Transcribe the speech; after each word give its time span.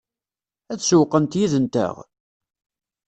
Ad 0.71 0.79
sewwqent 0.81 1.37
yid-nteɣ? 1.39 1.95